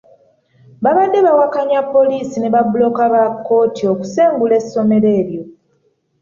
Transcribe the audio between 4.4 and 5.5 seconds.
essomero eryo.